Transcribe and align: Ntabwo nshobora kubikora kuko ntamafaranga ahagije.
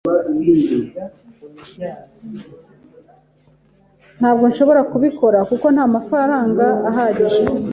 Ntabwo 4.19 4.43
nshobora 4.51 4.81
kubikora 4.91 5.39
kuko 5.49 5.65
ntamafaranga 5.75 6.65
ahagije. 6.89 7.41